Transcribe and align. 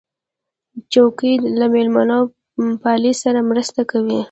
چوکۍ 0.93 1.33
له 1.59 1.65
میلمهپالۍ 1.73 3.13
سره 3.23 3.39
مرسته 3.49 3.81
کوي. 3.91 4.19